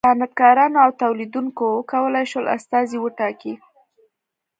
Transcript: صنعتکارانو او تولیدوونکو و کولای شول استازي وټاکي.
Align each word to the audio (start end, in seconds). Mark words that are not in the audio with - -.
صنعتکارانو 0.07 0.77
او 0.83 0.89
تولیدوونکو 1.01 1.65
و 1.73 1.85
کولای 1.91 2.25
شول 2.31 2.45
استازي 2.57 2.97
وټاکي. 2.99 3.53